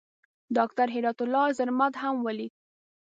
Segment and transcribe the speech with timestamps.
[0.55, 2.53] ډاکټر هرات الله زرمت هم ولید.